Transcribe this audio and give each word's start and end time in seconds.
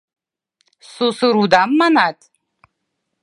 Сусыр 0.91 1.35
удам, 1.43 1.69
манат. 1.79 2.17